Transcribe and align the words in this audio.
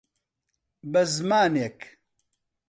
به 0.91 1.01
زمانێک، 1.13 1.79